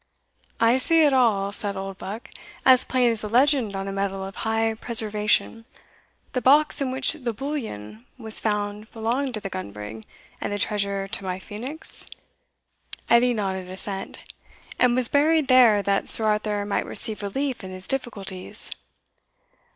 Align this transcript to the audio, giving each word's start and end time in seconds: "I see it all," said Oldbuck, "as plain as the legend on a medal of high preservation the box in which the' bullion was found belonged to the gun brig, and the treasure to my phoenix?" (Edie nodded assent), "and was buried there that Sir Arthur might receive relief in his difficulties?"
"I 0.59 0.77
see 0.77 1.01
it 1.03 1.13
all," 1.13 1.51
said 1.51 1.77
Oldbuck, 1.77 2.31
"as 2.65 2.83
plain 2.83 3.11
as 3.11 3.21
the 3.21 3.29
legend 3.29 3.75
on 3.75 3.87
a 3.87 3.91
medal 3.91 4.25
of 4.25 4.37
high 4.37 4.73
preservation 4.73 5.63
the 6.31 6.41
box 6.41 6.81
in 6.81 6.91
which 6.91 7.13
the' 7.13 7.33
bullion 7.33 8.07
was 8.17 8.39
found 8.39 8.91
belonged 8.93 9.35
to 9.35 9.39
the 9.39 9.49
gun 9.51 9.71
brig, 9.71 10.07
and 10.41 10.51
the 10.51 10.57
treasure 10.57 11.07
to 11.09 11.23
my 11.23 11.37
phoenix?" 11.37 12.07
(Edie 13.11 13.35
nodded 13.35 13.69
assent), 13.69 14.21
"and 14.79 14.95
was 14.95 15.07
buried 15.07 15.47
there 15.49 15.83
that 15.83 16.09
Sir 16.09 16.25
Arthur 16.25 16.65
might 16.65 16.87
receive 16.87 17.21
relief 17.21 17.63
in 17.63 17.69
his 17.69 17.87
difficulties?" 17.87 18.71